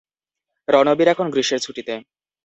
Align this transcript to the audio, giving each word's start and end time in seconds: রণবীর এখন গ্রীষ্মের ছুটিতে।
রণবীর 0.67 1.07
এখন 1.07 1.27
গ্রীষ্মের 1.33 1.63
ছুটিতে। 1.65 1.93